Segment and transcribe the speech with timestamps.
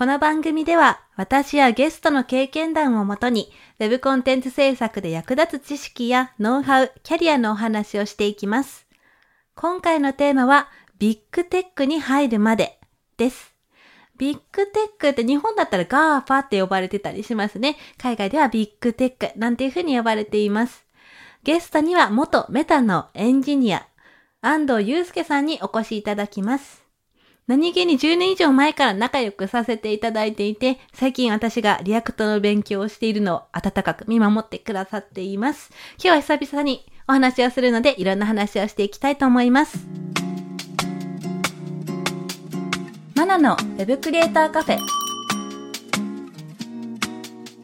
[0.00, 8.86] この番組では私やゲストの経験談をもとにウェブコンテンツ制作で役立つ知識やノウハウ、キャリアのお話をしていきます。
[9.54, 12.80] 今回のテーマはビッグテックに入るまで
[13.18, 13.52] です。
[14.16, 17.76] ビッグテックって日本だったら GAFA って呼ばれてたりしますね。
[17.98, 20.86] 海外ではビッグテックなんていうふうに呼ばれています。
[21.42, 23.86] ゲストには元 Meta のエンジニア、
[24.40, 26.79] 安藤祐介さんにお越しいただきます。
[27.50, 35.72] 何気に10年以上前から仲良くさせていただいていて、最近私が React の勉強をしているのを温かく見守ってくださっています。
[35.94, 39.84] 今日は久々にお話をするので、いろんな話をしていきたいと思います。
[43.16, 44.78] マナのウェブクリエイターカフェ。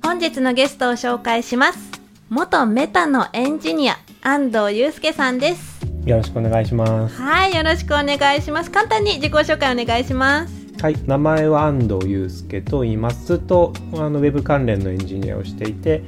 [0.02, 1.78] 本日のゲストを紹介します。
[2.28, 5.75] 元メタのエンジニア、安藤祐介さんです。
[6.06, 7.20] よろしくお願いします。
[7.20, 8.70] はい、よろしくお願いします。
[8.70, 10.54] 簡単に自己紹介お願いします。
[10.80, 13.26] はい、名前は安藤祐介と言います。
[13.26, 16.04] ずっとあのウェブ関連のエンジニアをしていて、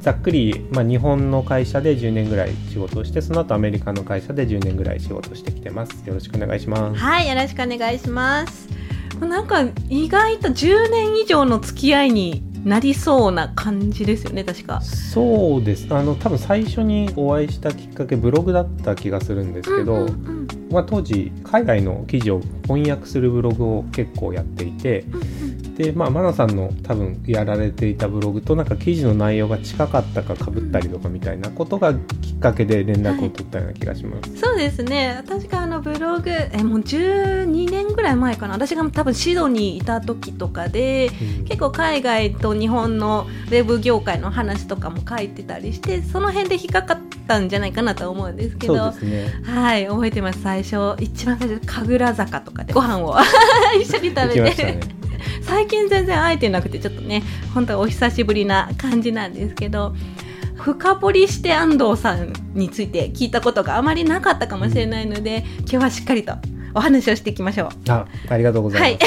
[0.00, 6.06] ざっくり、まあ、日本の会社で10年ぐらい仕事をして、その後アメリカの会社で10年ぐらい仕事をしてきてます。
[6.06, 7.00] よろしくお願いします。
[7.00, 8.68] はい、よろしくお願いします。
[9.20, 14.80] なんか意外と10年以上の付き合いになりそうな感じですよね、確か。
[14.80, 15.86] そうです。
[15.90, 25.04] あの多分最初にお会いしたきっかけブログだった気がするんですけど、うんうんうんまあ、当時海外の記事を翻訳するブログを結構やっていて、
[25.76, 34.36] でまあマナさんの多分やられていたブログとなんか記事の内容が近かったか被ったりとかみたいなことがきっかけで連絡を取ったような気がします。
[34.36, 35.14] そうですね。
[35.16, 38.54] 私があのブログえもう12年ぐらい前かな。
[38.54, 41.44] 私が多分シドにいた時とかでうん。
[41.44, 49.32] 結構海外と日本のウェブ業界の話とかも書いてたりしてその辺で引っかかったんじゃないかなと思うんですけそうどですね。
[49.44, 50.42] はい覚えてます。
[50.42, 53.16] 最初一番最初神楽坂とかでご飯を
[53.80, 55.01] 一緒に食べて、ね。
[55.52, 59.94] 最近全然会えてなくてちょっとね本当お久しぶりな感じなんですけど
[60.56, 66.32] 深掘りして安藤さんについて聞いたことがあまりなかったかもしれないので今日はしっかりと
[66.74, 67.68] お話をしていきましょう。
[67.90, 68.98] あ、ありがとうござい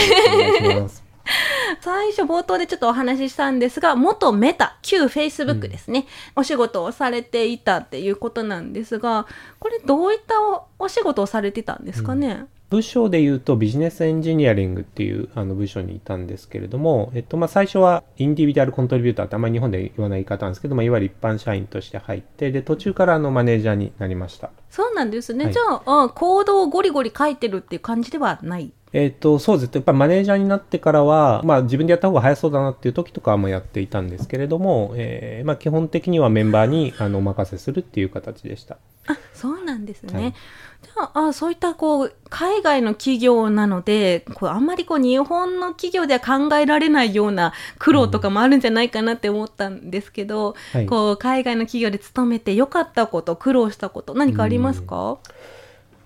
[0.82, 1.04] ます。
[1.82, 9.26] 最初冒頭でちょっとお話ししたんですが元メタ旧フェイスブックですね、お仕事をされていたっていうことなんですが
[9.58, 24.50] これどういったおお仕事をされてたんですかね、部署で言うとビジネスエンジニアリングっていうあの部署にいたんですけれども、えっとまあ、最初はインディビデュアルコントリビューターってあんまり日本で言わない言い方なんですけど、まあ、いわゆる一般社員として入ってで途中からあのマネージャーになりました。
[24.70, 25.53] そうなんですね、はい。
[25.53, 28.74] じゃああコードをゴリゴリ書いてるっていう感じではない？
[28.98, 29.70] えっとそうです。
[29.74, 38.78] やっぱりマネージャーになってからは、まあ、自分でやった方が早そうだなっていう時とかはもうやっていたんですけれども、えーまあ、基本的にはメンバーにあのお任せするっていう形でした。
[39.08, 40.14] あそうなんですね。
[40.22, 40.34] はい。
[40.82, 50.86] じゃああそういったこう海外の企業なのでこうあんまりこう日本の企業では考えられないような苦労とかもあるんじゃないかなって思ったんですけど、はい。
[50.86, 55.18] こう海外の企業で勤めてよかったこと苦労したこと何かありますか、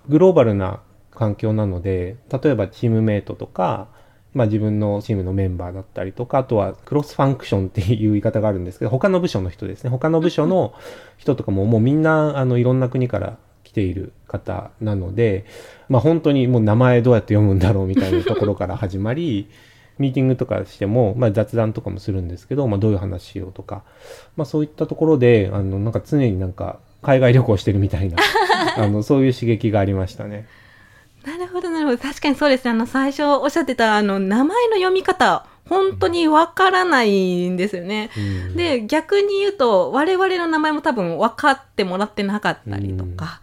[0.07, 0.79] グローバルな
[1.19, 3.89] 環境なので例えばチームメイトとか、
[4.33, 10.73] まあ、自分のチームのメンバーだったりとかあとはクロスファンクションっていう言い方があるんですけど他の部署の人ですね他の部署の
[11.17, 15.43] 人とかももうみんなあのいろんな国から来ている方なので、
[15.89, 19.49] まあ、本当にもう名前どうやって読むんだろうみたいなところから始まり
[19.99, 23.83] ミーティングとかしても、まあ、雑談とかもするんですけど、まあ、どういう話しようとか、
[24.37, 28.17] まあ、そういったところであのなんか常になんか海外旅行してるみたいな
[28.77, 30.47] あのそういう刺激がありましたね。
[31.25, 31.97] なるほどなるほど。
[31.97, 32.71] 確かにそうですね。
[32.71, 38.09] あの最初おっしゃってたあの名前の読み方本当にわからないんですよね。
[38.17, 38.19] う
[38.53, 38.55] ん。
[38.55, 43.41] で逆に言うと我々の名前も多分分かってもらってなかったりとか、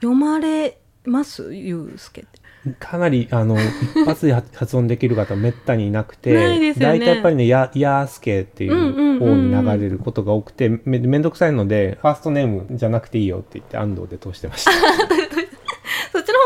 [0.00, 1.54] 読まれます？
[1.54, 2.38] ゆうすけって。
[2.80, 6.98] かなりあの一発で発音できる方めったにいなくてないですよね。
[6.98, 9.08] 大体やっぱりねややーすけっていうんうんうんううん。
[9.18, 14.70] 方に流れることが多くてめめんどくさいのでファーストネームじゃなくていいよって言って安藤で通してました、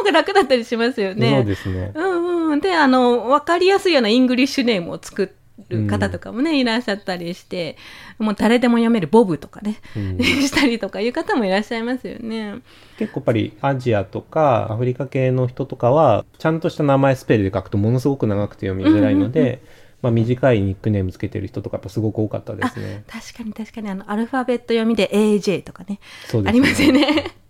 [0.02, 1.36] 方が楽だったりしますよね。
[1.36, 2.60] そうですねうんうん。
[2.60, 5.34] で、あの、わかりやすいような English name を作
[5.68, 7.76] る方とかもね、いらっしゃったりして、
[8.18, 12.56] もう誰でも読めるボブとかね、うん したりとかいう方もいらっしゃいますよね。
[12.98, 19.60] 結構やっぱりアジアとかアフリカ系の人とかはちゃんとした名前スペルで書くとものすごく長くて読みづらいので、
[20.02, 23.04] まあ、短いニックネームつけてる人とかやっぱすごく多かったですね。
[23.06, 26.00] 確かに確かにあのアルファベット読みで AJ とかね
[26.32, 27.41] ねありますよね。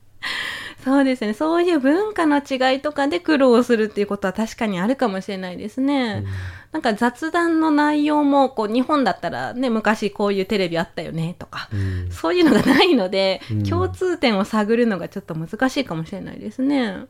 [0.84, 1.32] そうですね。
[1.32, 6.25] そういう文化の違いとかで苦労するっていうことは確かにあるかもしれないですね。
[6.73, 17.05] なんか雑談の内容も、こう、日本だったらね、昔こういうテレビあったよね、とか、うんそういうのがないので、うん共通点を探るのがちょっと難しいかもしれないですね。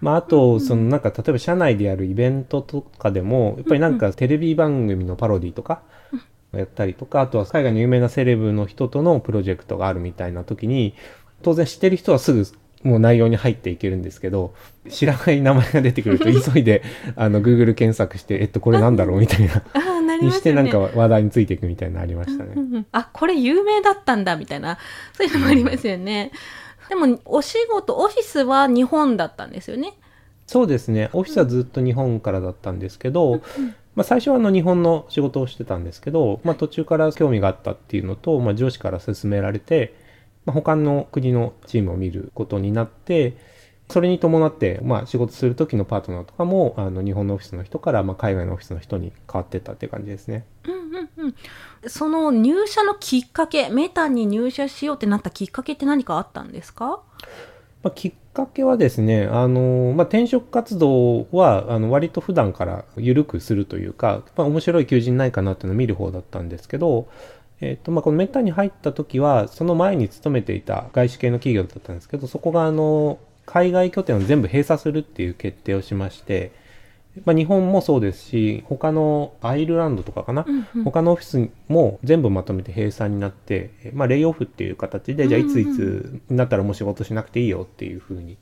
[0.00, 5.82] まあ、あと、そのなんか、例えば社内でやるイベントとかでも、やっぱりなんかテレビ番組のパロディとか、
[6.52, 10.94] やったりとか、あとは海外の有名なセレブの人とのプロジェクトがあるみたいな時に、
[11.42, 12.44] 当然知ってる人はすぐ
[12.82, 14.54] もう内容に入っていけるんですけど、
[14.88, 16.82] 知らない名前が出てくると 急いで、
[17.16, 19.20] あの、Google 検索して、えっと、これなんだろう？
[19.20, 19.62] みたいな、あ
[19.98, 20.38] あ、なりにまね。
[20.38, 22.52] してなんか話題についていくみたいなのありましたね。
[22.56, 24.78] うんうんあ、これ有名だったんだ、みたいな、
[25.12, 26.32] そういうのもありますよね。
[26.88, 29.94] でも、お仕事、オフィスは日本だったんですよね。
[30.46, 31.08] そうですね。
[31.12, 33.40] オフィスはずっと日本からだったんですけど、
[33.94, 39.94] まあ最初はあの日本の仕事をしてたんですけど、まあ途中から興味があったっていうのと、まあ上司から勧められて、
[40.44, 43.36] まあ他の国のチームを見ることになって、
[43.88, 50.44] それに伴って、まあ仕事する時のパートナーとかも、あの日本のオフィスの人から、まあ海外のオフィスの人に変わってったっていう感じですね。
[51.86, 57.00] その入社のきっかけ、メタに入社しようってなったきっかけって何かあったんですか？
[57.82, 67.08] まあ、きっかけはですね、あの、まあ、転職活動は、あの、割と普段から緩くするというか、まあ、面白い求人ないかなっていうのを見る方だったんですけど、
[67.62, 76.52] えっ、と、まあ、このメタに入った時は、その前に勤めていた外資系の企業だったんですけど、そこが、あの、海外拠点を全部閉鎖するっていう決定をしまして、
[77.24, 88.38] まあ、日本もそうですし、他のアイルランドとかかな、うんうん他のオフィスも全部まとめて閉鎖になって、えまあ、レイオフっていう形で、じゃあいついつになったらもう仕事しなくていいよっていう風に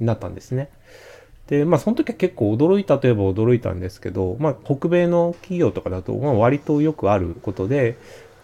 [0.00, 0.68] なったんですね。
[1.46, 7.96] で、まあ、その時は結構驚いたといえば驚いたんですけど、まあ、北米の企業とかだと、まあ、割とよくあることで、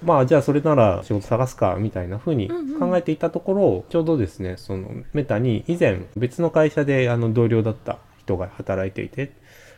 [0.04, 2.48] まあ、じゃあそれなら仕事探すか、みたいな風に
[2.78, 9.32] 考えていたところ、ちょうどですね、そのメタに以前別の会社であの同僚だった人が働いていて、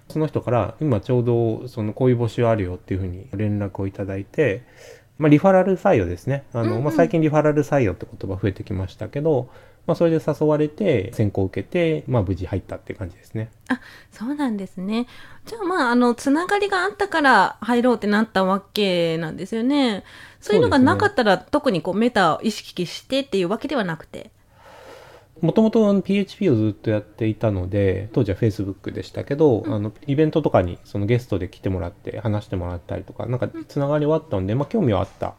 [0.08, 4.62] その人から今ちょうどそのこういう募集あるよっていうふうに連絡をいただいて、
[5.18, 6.44] まあ、リファラル採用ですね。
[6.52, 9.48] あの、まあ、最近リファラル採用って言葉増えてきましたけど、
[9.86, 13.50] まあ、それで誘われて選考を受けて、まあ、無事入ったって感じですね。
[13.68, 13.80] あ、
[14.10, 15.06] そうなんですね。
[15.44, 20.04] じゃあまあ、あの、つながりがあったから入ろうってなったわけなんですよね。
[20.40, 24.30] そういうのがなかったら、特にこうメタを意識してっていうわけではなくて。
[25.40, 35.34] もともと PHP をずっとやっていたので、当時は Facebook でしたけど、あの、イベントとかにそのゲストで来てもらって話してもらったりとか、なんかつながりはあったので、まあ興味はあった。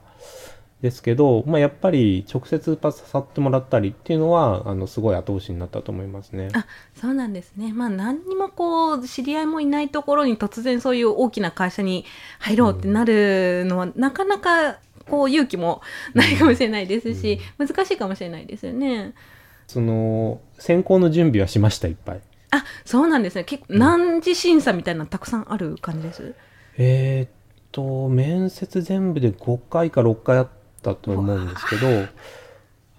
[0.81, 6.49] ですけど、まあやっぱり直接パスさってもらったりっていうのは、あの、すごい後押しになったと思いますね。
[6.53, 7.73] あ、そうなんですね。
[7.73, 12.05] まあ何にもこう、知り合いもいないところに突然そういう大きな会社に
[12.39, 14.77] 入ろうってなるのは、なかなか
[15.09, 15.81] こう勇気も
[16.13, 19.13] ないかもしれないですし、難しいかもしれないですよね。
[19.65, 22.21] その、選考の準備はしました、いっぱい。
[22.51, 23.43] あ、そうなんですね。
[23.43, 26.35] 結構何次審査みたいなのたくさんある感じです？
[26.77, 27.29] えーっ
[27.71, 30.47] と、面接全部で5回か6回あっ
[30.81, 31.87] たと思うんですけど、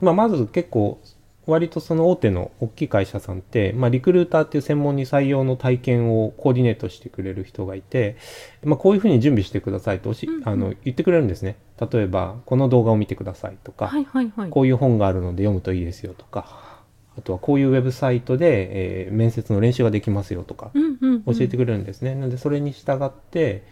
[0.01, 1.01] まあ、まず結構、
[1.47, 8.17] 割とその大手の大きい会社さんって、まあ、リクルーターっていう専門に採用の体験をコーディネートしてくれる人がいて、
[8.63, 11.57] まあ、こういうふうに準備してくださいとおし、あの言ってくれるんですね。
[11.91, 14.51] 例えば、この動画を見てくださいとか、はいはいはい。
[14.51, 16.85] こういう本があるので読むといいですよとか、
[17.17, 21.23] あとはこういうウェブサイトで、えー面接の練習ができますよとか、うんうん、うん。
[21.25, 22.15] 教えてくれるんですね。
[22.15, 23.65] なので、それに従って、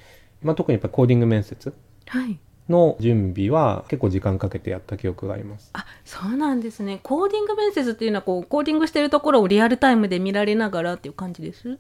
[0.42, 1.74] まあ、特にやっぱりコーディング面接
[2.06, 2.38] はい。
[2.68, 5.70] の準備は結構時間かけてやった記憶があります。
[5.72, 7.00] あ、そうなんですね。
[7.02, 11.78] コーディング面接っていうのはこう、コーディングしてるところをリアルタイムで見られながらっていう感じです？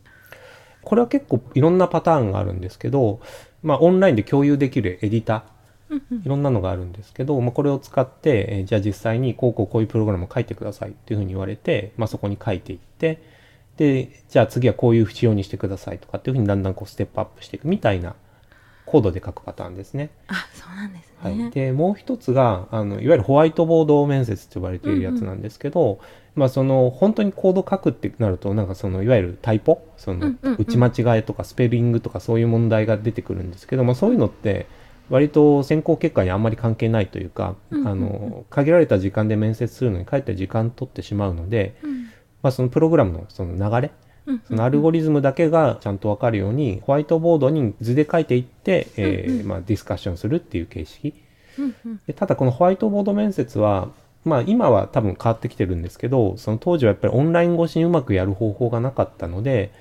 [0.82, 3.20] これは結構いろんなパターンがあるんですけど、
[3.62, 13.20] まあ、オンラインで共有できるエディター、いろんなのがあるんですけど、まあ、これを使って、えーじゃあ実際にこうこうこういうプログラムを書いてくださいっていうふうに言われて、まあ、そこに書いていって、
[13.76, 18.14] で、じゃあ次はこういう仕様にしてくださいとかっていうふうにだんだんこうステップアップしていくみたいな
[18.86, 20.10] コードで書くパターンですね。
[20.28, 21.50] あ、そうなんですはい、ね。
[21.50, 25.98] でもう一つがあのいわゆるホワイトボード面接と呼ばれているやつなんですけど、
[26.34, 29.82] まあその本当にコード書くってなるとなんかそのいわゆるタイポ？
[29.96, 30.56] そのうんうんうん。
[30.60, 34.66] 打ち間違えとかスペリングとかそういう問題が出てくるんですけど、まあ、そういうのって
[35.10, 37.86] 割と選考結果にあんまり関係ないというか、うんうん。
[37.86, 42.02] うんあの限られた時間で面接するのにかえって時間取ってしまうので、うん。
[42.42, 44.05] まあ、そのプログラムのその流れうん
[44.48, 51.14] そのアルゴリズムだけがちゃんとわかるように、ホワイトボードに図で書いていって、えーまあ、ディスカッションするっていう形式。
[52.06, 53.88] でただこのホワイトボード面接は、
[54.24, 59.72] まあ今は多分変わってきてるんですけど、その当時はやっぱりオンライン越しにうまくやる方法がなかったので、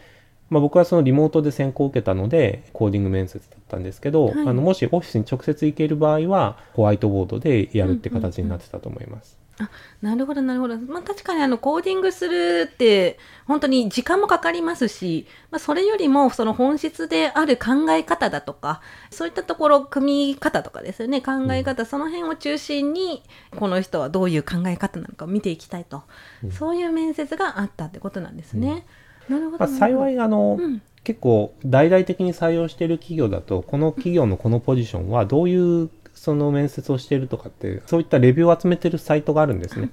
[0.50, 9.40] まあ、僕はそのリモートで選考を受けたのでコーディング面接だったんですけど、はいあのもしオフィスに直接行ける場合はホワイトボードでやるって形になってたと思います。
[9.58, 9.70] あ
[10.02, 18.82] なるほどなるほど、まあ、確かにあのコーディングするって本当に時間もかかりますし、まあ、それよりもその本質である考え方だとか
[19.12, 21.22] そういったところ組み方とかですよね。
[21.22, 23.24] 考え方、その辺を中心に
[23.58, 26.04] この人はどういう考え方なのかを見ていきたいと、
[26.44, 26.52] うん。
[26.52, 28.86] そういう面接があったってことなんですね。
[29.30, 30.82] なるほどまあ、幸い、いあの、うん。
[31.06, 35.90] 結構大々的に採用している企業だとこの企業のこのポジションはどういう
[36.26, 39.92] その面接をしているとかってそういったレビューを集めてるサイトがあるんですね。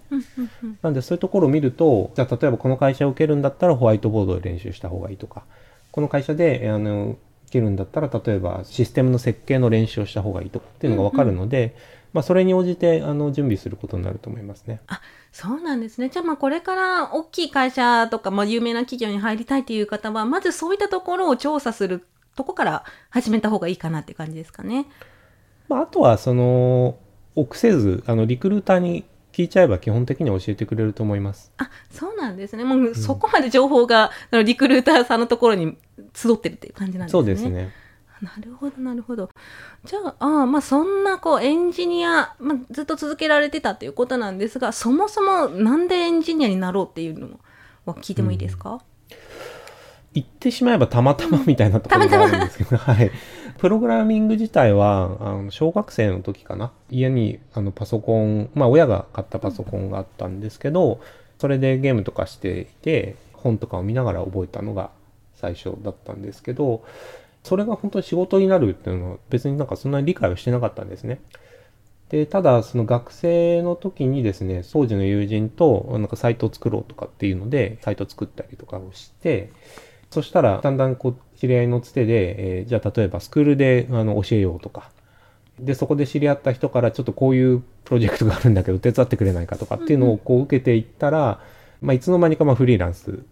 [0.81, 5.43] なんでそういうところを見るとじゃあ例えばこの会社を受けるんだったらホワイトボードで練習した方がいいとか
[5.91, 11.77] この会社であの受けるんだったら例えばシステムの設計の練習をした方がいいとかっていうのが分かるので、
[12.15, 14.81] まあ、それに応じてあの準備することになると思いますね。
[15.33, 16.09] そうなんですね。
[16.09, 24.87] じゃあまあこれから大きい会社とか、まあ、有名な企業に入りたいという方は、まずそういったところを調査するとこから始めた方がいいかなって感じですかね。
[25.69, 26.97] まあ、あとはその
[27.35, 31.52] 臆せずあのリクルーターに聞いちゃえば基本的には教えてくれると思います。
[31.57, 32.64] あ、そうなんですね。
[32.64, 35.78] もうそこまで情報が、あのリクルーターさんのところに
[36.14, 37.21] 集ってるっていう感じなんですね。
[37.21, 37.49] そうです。
[37.49, 37.73] ね。
[38.21, 39.31] なるほど、なるほど。
[39.85, 47.40] じゃあ、ああまあそんなこうエンジニア、まあ、ずっと続けられてたっていうことなんですが、そもそもなんでエンジニアになろうっていうの
[47.87, 48.81] を聞いてもいいですか、
[50.14, 53.11] 言ってしまえばたまたまみたいなところがあるんですけど、はい。
[53.59, 56.73] プログラミング自体は、あの小学生の時かな？
[56.90, 61.00] 家にあのパソコン、まあ親が買ったパソコンがあったんですけど、
[61.38, 64.90] それでゲームとかしていて、本とかを見ながら覚えたのが
[65.35, 66.85] 最初だったんですけど、
[67.42, 71.21] それが本当に仕事になるっていうのは別になんかそんなに理解をしてなかったんですね。
[72.11, 79.50] で、ただその学生の時にですね、当時の友人となんかサイトを作ろうとかっていうので、サイトを作ったりとかをして、
[80.12, 84.90] そしたらだんだんこう知り合いのつてで、えーじゃあ例えばスクールであの教えようとか、
[85.59, 91.40] で、そこで知り合った人からちょっとこういうプロジェクトがあるんだけど手伝ってくれないかとかっていうのをこう受けていったら、
[91.81, 93.25] まあいつの間にかまあフリーランス。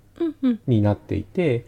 [0.66, 1.64] になっていて、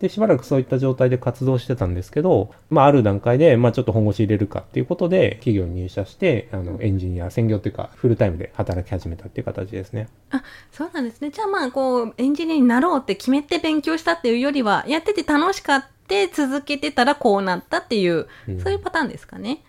[0.00, 10.08] で、しばらくそういった状態で活動してたんですけど、まあ、ある段階で、まあ、ちょっと本腰入れるかっていうことで、企業に入社して、あの、エンジニア、専業というか、フルタイムで働き始めたっていう形ですね。
[10.30, 11.30] あそうなんですね。
[11.30, 19.62] じゃあまあこうエンジニアになろうって決めて勉強したっていうよりはやってて楽しかって続けてたらこうなったっていう、うんそういうパターンですかね。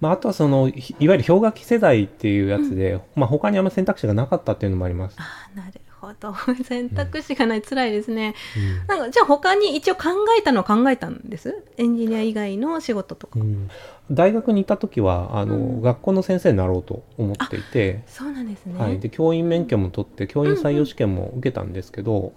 [0.00, 5.16] まあ、あとはその、いいわゆる氷河期世代っていうやつで、まあ、他にあんま選択肢がなかったっていうのもあります。
[5.18, 8.34] あなるほど 選択肢がない、辛いですね。
[8.56, 10.04] うんなんかじゃあ他に一応考
[10.38, 11.62] えたのは考えたんです？
[11.76, 13.38] エンジニア以外の仕事とか。
[13.40, 13.68] うん
[14.10, 18.80] 大学にいた時は、あの、うん学校の先生になろうと思っていて、そうなんですね。
[18.80, 18.98] はい。
[18.98, 22.32] で、教員免許も取って、教員採用試験も受けたんですけど、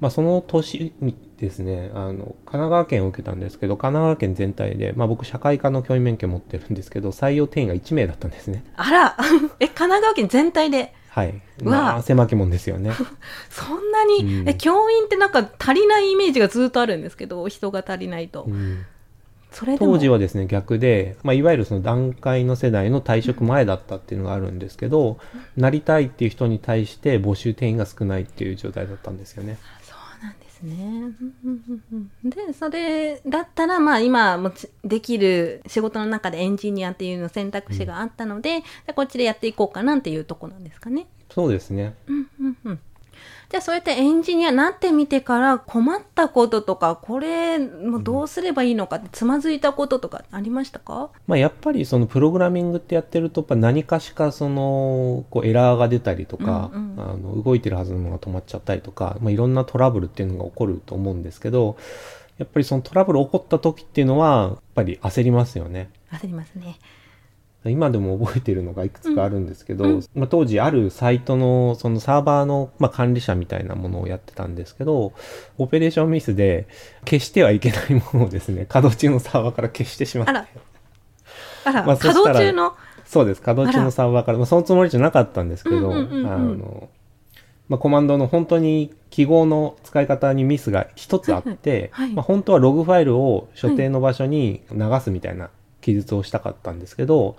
[0.00, 8.64] まあ、その年にですね、あの、神奈川県を受けたんですけど、神奈川県全体で、まあ、僕、社会科の教員免許持ってるんですけど、採用定員が1名だったんですね。
[8.76, 9.16] あら
[9.60, 10.94] え神奈川県全体で？
[11.10, 11.42] はい。
[11.62, 12.92] まあ、狭きもんですよね。
[13.50, 18.44] そんなに、うんえ教員ってなんか足りないイメージがずっとあるんですけど人が足りないと。
[18.44, 18.84] うん
[19.78, 25.18] 当時はですね、逆で、まあ、いわゆるその段階の世代の退職前だったっていうのがあるんですけど、
[25.56, 29.58] なりたいっていう人に対して募集定員が少ないっていう状態だったんですよね。
[30.62, 30.84] ですね。
[30.84, 41.06] うんうんうんうんで、それだったら、まあ今もちできる仕事の中でエンジニアっていうの選択肢があったので、でこっちでやっていこうかなっていうとこなんですかね。
[41.30, 41.94] そうですね。
[42.06, 42.80] うんうんうん。
[43.50, 51.10] じゃあそうやってエンジニアになってみてから困ったこととか、これもうどうすればいいのかってつまずいたこととかありましたか？
[51.26, 61.76] まあ、やっぱりそのプログラミングってやってるとやっぱ何かしかそのこうエラーが出たりとか、うんうんあの動いてるはずのものが止まっちゃったりとか、まあ、いろんなトラブルっていうのが起こると思うんですけど
[62.38, 65.90] やっぱりそのトラブル起こった時っていうのはやっぱり焦りますよね。
[66.12, 66.78] 焦りますね。
[67.66, 69.90] 今でも覚えているのがいくつかあるんですけど、うん。
[69.96, 75.12] うんまあ、当時あるサイトのそのサーバーの、まあ、管理者みたいなものをやってたんですけど
[75.58, 76.68] オペレーションミスで
[77.04, 80.30] 消してはいけないものをですね 稼働中のサーバーから消してしまって。
[80.30, 80.46] あら。
[81.64, 82.72] あら、まあそ稼働中の、
[83.04, 83.42] そうです。
[83.42, 86.88] 稼働中のサーバーから、まあ、そのつもりじゃなかったんですけど、あの、
[87.68, 97.36] まあ、コマンドの本当に記号の使い方にミスが一つあって、はいはいまあ、本当はログファイルを所定の場所に流すみたいな記述をしたかったんですけど、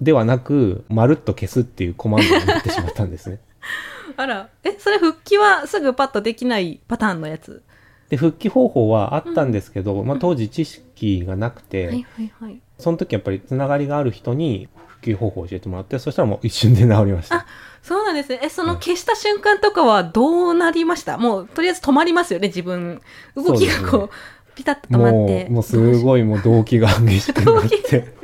[0.00, 3.40] ではなく、まるっと消すっていうコマンドになってしまったんですね。
[4.16, 7.62] あら、え、それ復帰はすぐパッとできないパターンのやつ？
[8.08, 12.60] で復帰方法はあったんですけど、まあ、当時知識がなくて、はいはいはい。
[12.78, 17.46] その時やっぱりつながりがある人に復帰方法を教えてもらってそしたらもう一瞬で治りましたあ
[17.82, 18.40] そうなんですね。
[18.42, 21.16] え、その消した瞬間とかはどうなりました？
[21.18, 23.00] もう、とりあえず止まりますよね、自分。
[23.34, 24.10] 動きがこう、
[24.54, 25.46] ピタッと止まっもて。
[25.48, 28.14] うもうすごいもう動悸が激しくなっ動て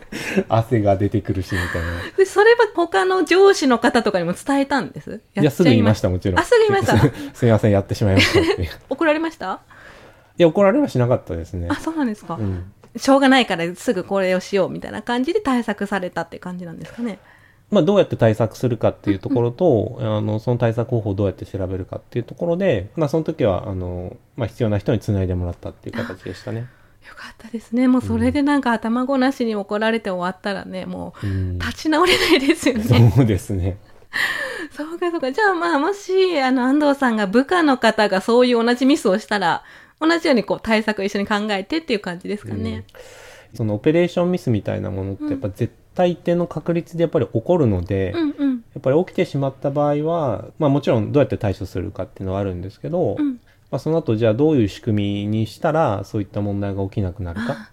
[0.49, 2.17] 汗が出てくるしみたいな。
[2.17, 5.21] でそれは他の上司の方とかにも伝えたんです？
[5.39, 6.39] いやすぐ言いましたもちろん。
[6.39, 6.99] あすぐ言いました。
[7.35, 8.63] すみ ませんやってしまいましたって。
[8.63, 9.61] い怒られました？
[10.37, 11.69] や怒られはしなかったですね。
[11.71, 12.37] あ、そうなんですか。
[12.41, 12.73] うん。
[12.97, 17.19] しょうがないからすぐこれをしようみたいな感じで対策されたって感じなんですかね。
[17.71, 26.67] まあ、どうやって対策するかっていうところと、あの、その対策方法をどうやって調べるかっていうところで、まあ、その時は、あの、まあ、必要な人につないでもらったっていう形でしたね。
[27.09, 27.89] よかったですね。
[27.89, 32.85] もうそれでなんか頭ごなしに怒られて終わったらね、もううん立ち直れないですよね。
[32.85, 33.79] そうですね。
[34.73, 35.33] そうかそうか。
[35.33, 39.63] じゃあまあもし、あの安藤さんが部下の方がそういう同じミスをしたら、
[40.01, 42.85] 同じようにこう対策を一緒に考えてっていう感じですかね。
[43.55, 48.51] そのオペレーションミスみたいなものって、やっぱ絶対一定の確率でやっぱり起こるので、うんうん。
[48.75, 53.41] やっぱり起きてしまった場合は、まあもちろんどうやって対処するかっていうのはあるんですけど、うん
[53.71, 57.71] まあその後じゃあどういう仕組みにしたらそういった問題が起きなくなるか。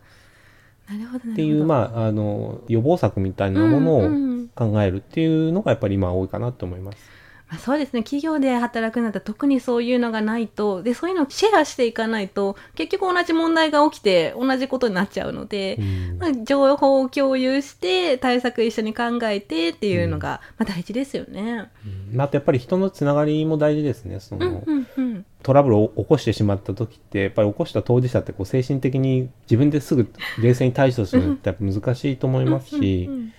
[1.33, 6.97] っていう、まあ、あの、予防策みたいなものを考えるっていうのがやっぱり今多いかなと思います。
[6.97, 7.14] まあ、
[7.59, 8.03] そうですね。
[8.03, 16.17] 企業で働くんだったら特にそういうのがないとでそういうのをシェアしていかないと結局同じ問題が起きて同じことになっちゃうので、うん。
[16.19, 21.69] まあ、情報を共有して対策一緒に考えてっていうのが、まあ、大事ですよね。
[22.11, 24.19] まああとやっぱり人のつながりも大事ですね。
[24.19, 25.25] そうんの、うんうん。
[25.43, 33.33] トラブルを起こしてしまった時って、やっぱり起こした当事者ってこう精神的に自分ですぐ冷静に対処するのってやっぱ難しいと思いますし、うんうん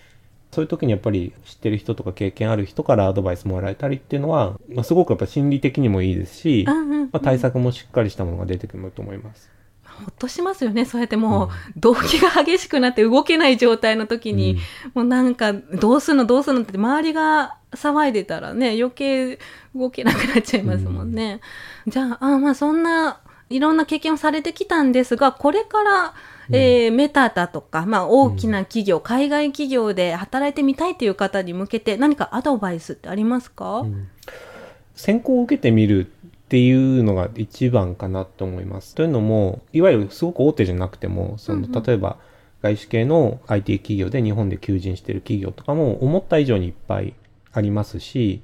[0.57, 9.51] そういう時にやっぱり知ってる人とか経験ある人からアドバイスもらえたりっていうのは、まあ、すごくやっぱ心理的にもいいですし、うんうんうんまあ、対策もしっかりしたものが出てくると思います。
[9.85, 14.57] ほっとしますよねそうやってもう、動機が激しくなって動けない状態の時に、
[14.95, 19.39] もうなんかどうすんのどうすんのって周りが騒いでたらね余計
[19.75, 21.43] 動けなくなっちゃいますもんね。
[21.87, 26.15] じゃああまあそんないろんな経験をされてきたんですがこれから、
[26.51, 34.09] えーメタだとか、まあ、大きな企業、海外企業で働いてみたいという方に向けて何かアドバイスってありますか、うん
[34.97, 38.95] 選考を受けてみるっていうのが一番かなと思います。
[38.95, 42.17] というのも、いわゆるすごく大手じゃなくても、その、うんうん例えば、
[42.63, 47.15] 外資系の IT 企業で日本で求人してる企業とかも思った以上にいっぱい
[47.53, 48.43] ありますし、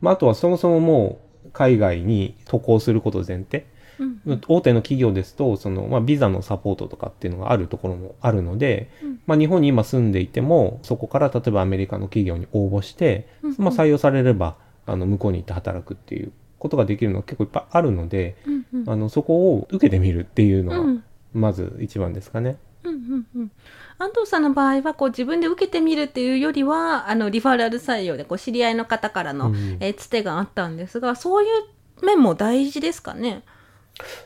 [0.00, 3.64] まあ、あとはそもそももう海外に渡航すること前提。
[3.98, 4.40] うん。
[4.48, 9.20] 大手の企業ですと、その、まあ、ビザのサポートとかっていうのがあるところもあるので、うん。
[9.26, 13.54] まあ、日本に今住んでいても、そこから例えばアメリカの企業に応募して、うん。
[13.58, 14.56] まあ、採用されれば、
[14.86, 18.90] あの、向こうに行って働くっていうことができるのが結構いっぱいあるので、うんうん。
[18.90, 22.56] あの、そこを受けてみるっていうのがうん、まず一番ですかね。
[22.84, 23.50] うんうんうん。
[23.98, 29.76] 安藤さんの場合はこう自分で受けてみるっていうよりはあのリファラル採用でこう知り合いの方からの、うん。
[29.80, 33.42] えーつてがあったんですがそういう面も大事ですかね？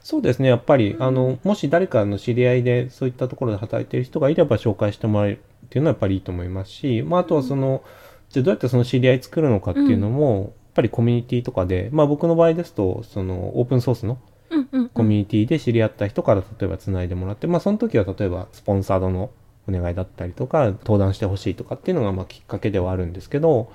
[0.01, 0.49] そうですね。
[0.49, 7.83] やっぱり、あの、もし誰かの知り合いでそういったところで働いている人がいれば紹介してもらえるっていうのはやっぱりいいと思いますし、まあ、あとはその、
[8.29, 14.19] じゃあどうやってその知り合い作るのかっていうのも、やっぱりコミュニティとかで、まあ僕の場合ですと、そのオープンソースの
[14.51, 14.89] うんうんうん。
[14.89, 19.31] コミュニティで知り合った人から例えば繋いでもらって、まあその時は例えばスポンサードの
[19.69, 23.71] お願いだったりとか、登壇してほしいとかっていうのがまあきっかけではあるんですけど、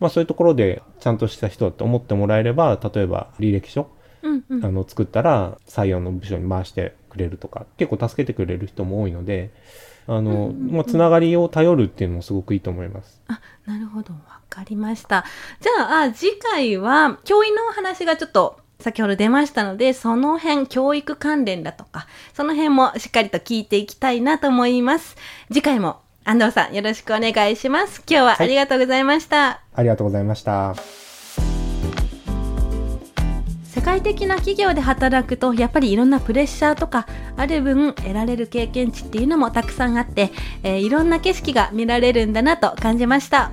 [0.00, 3.88] まあそういうところでちゃんとした人だと思ってもらえれば、例えば履歴書
[4.22, 9.50] うんうんあの作ったら採用の部署に回してくれるとか結構助けてくれる人も多いので
[10.06, 13.20] あの、まあ、つながりを頼るっていうのもすごくいいと思います。
[13.28, 15.24] あなるほどわかりました。
[15.60, 25.16] じゃああ次回は教員のお話がちょっと先ほど出ましたのでその辺教育関連だとかその辺もしっかりと聞いていきたいなと思います。
[25.48, 28.02] 次回も安藤さんよろしくお願いします。
[28.08, 29.62] 今日はありがとうございました。
[29.74, 31.07] ありがとうございました。
[33.78, 40.32] 世界的な企業で働くとやっぱりいろんなプレッシャーとかある分得られる経験値っていうのもたくさんあって、
[40.64, 43.52] えーいろんな景色が見られるんだなと感じました。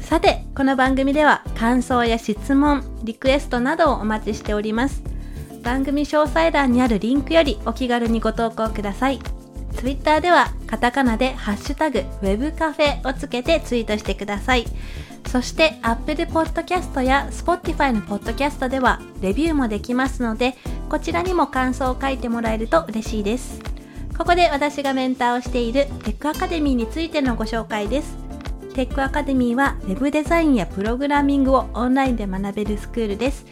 [0.00, 5.00] さてこの番組では感想や質問リクエストなどをお待ちしております。
[5.62, 9.20] 番組詳細欄にあるリンクよりお気軽にご投稿ください。
[9.76, 14.66] Twitter ではカタカナでハッシュタグウェブカフェをつけてツイートしてください。
[15.26, 20.54] そして Apple Podcast や Spotify の Podcast ではレビューもできますので
[20.88, 23.60] こちらにも感想を書いてもらえると嬉しいです。
[24.16, 28.16] ここで私がメンターをしているテックアカデミーについてのご紹介です。
[28.72, 33.44] テックアカデミーは Web デザインやプログラミングをオンラインで学べるスクールです。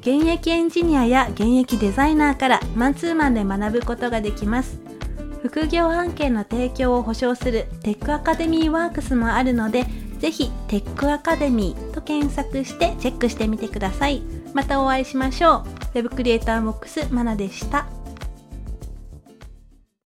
[0.00, 4.80] 現役エンジニアや現役デザイナーからマンツーマンで学ぶことができます。
[5.42, 9.84] 副業案件の提供を保証するテックアカデミーワークスもあるので、
[10.22, 14.22] ぜひテックアカデミーと検索してチェックしてみてください。
[14.54, 15.64] またお会いしましょう。
[15.94, 17.86] Web クリエイターボックスマナでした。